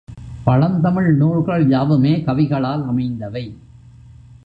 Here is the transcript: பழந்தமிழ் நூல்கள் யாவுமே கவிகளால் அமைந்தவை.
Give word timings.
பழந்தமிழ் 0.43 1.15
நூல்கள் 1.15 1.67
யாவுமே 1.69 2.23
கவிகளால் 2.23 2.85
அமைந்தவை. 2.87 3.57